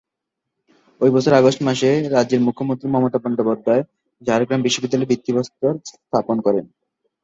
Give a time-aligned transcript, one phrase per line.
[1.01, 3.83] ওই বছরের অগাস্ট মাসে রাজ্যের মুখ্যমন্ত্রী মমতা বন্দ্যোপাধ্যায়
[4.21, 6.65] ঝাড়গ্রাম বিশ্ববিদ্যালয়ের ভিত্তি প্রস্তর স্থাপন করেন।